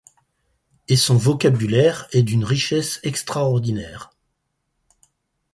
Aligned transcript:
Et 0.87 0.95
son 0.95 1.15
vocabulaire 1.15 2.07
est 2.11 2.23
d’une 2.23 2.43
richesse 2.43 2.99
extraordinaire. 3.03 4.09